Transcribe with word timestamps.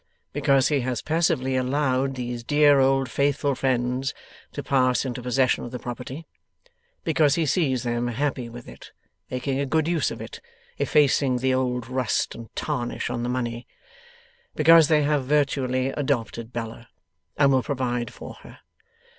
Because 0.33 0.69
he 0.69 0.79
has 0.81 1.03
passively 1.03 1.55
allowed 1.55 2.15
these 2.15 2.43
dear 2.43 2.79
old 2.79 3.07
faithful 3.07 3.53
friends 3.53 4.15
to 4.51 4.63
pass 4.63 5.05
into 5.05 5.21
possession 5.21 5.63
of 5.63 5.69
the 5.69 5.77
property. 5.77 6.25
Because 7.03 7.35
he 7.35 7.45
sees 7.45 7.83
them 7.83 8.07
happy 8.07 8.49
with 8.49 8.67
it, 8.67 8.93
making 9.29 9.59
a 9.59 9.67
good 9.67 9.87
use 9.87 10.09
of 10.09 10.19
it, 10.19 10.41
effacing 10.79 11.37
the 11.37 11.53
old 11.53 11.87
rust 11.87 12.33
and 12.33 12.49
tarnish 12.55 13.11
on 13.11 13.21
the 13.21 13.29
money. 13.29 13.67
Because 14.55 14.87
they 14.87 15.03
have 15.03 15.25
virtually 15.25 15.89
adopted 15.89 16.51
Bella, 16.51 16.87
and 17.37 17.51
will 17.51 17.61
provide 17.61 18.11
for 18.11 18.33
her. 18.41 18.57